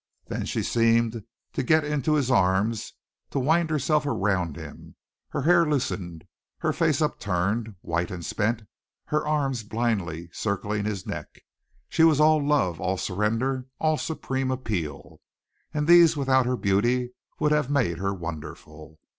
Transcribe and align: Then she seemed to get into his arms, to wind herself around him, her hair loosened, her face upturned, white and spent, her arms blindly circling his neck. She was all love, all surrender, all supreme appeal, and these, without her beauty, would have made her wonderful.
Then 0.29 0.45
she 0.47 0.63
seemed 0.63 1.21
to 1.53 1.61
get 1.61 1.83
into 1.83 2.15
his 2.15 2.31
arms, 2.31 2.93
to 3.29 3.39
wind 3.39 3.69
herself 3.69 4.03
around 4.03 4.55
him, 4.55 4.95
her 5.29 5.43
hair 5.43 5.63
loosened, 5.63 6.23
her 6.57 6.73
face 6.73 7.03
upturned, 7.03 7.75
white 7.81 8.09
and 8.09 8.25
spent, 8.25 8.63
her 9.05 9.27
arms 9.27 9.61
blindly 9.61 10.31
circling 10.33 10.85
his 10.85 11.05
neck. 11.05 11.43
She 11.87 12.03
was 12.03 12.19
all 12.19 12.43
love, 12.43 12.81
all 12.81 12.97
surrender, 12.97 13.67
all 13.77 13.99
supreme 13.99 14.49
appeal, 14.49 15.21
and 15.71 15.87
these, 15.87 16.17
without 16.17 16.47
her 16.47 16.57
beauty, 16.57 17.11
would 17.39 17.51
have 17.51 17.69
made 17.69 17.99
her 17.99 18.11
wonderful. 18.11 18.97